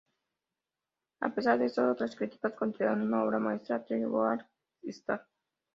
A 1.19 1.29
pesar 1.31 1.59
de 1.59 1.65
esto, 1.67 1.87
otras 1.91 2.15
críticas 2.15 2.53
consideraron 2.55 3.03
una 3.03 3.23
obra 3.23 3.37
maestra 3.37 3.85
"The 3.85 3.99
Darkest 3.99 4.49
Star". 4.85 5.27